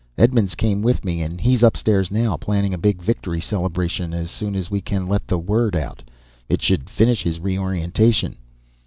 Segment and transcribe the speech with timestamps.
[0.17, 4.55] Edmonds came with me, and he's upstairs now, planning a big victory celebration as soon
[4.55, 6.01] as we can let the word out.
[6.49, 8.37] It should finish his reorientation."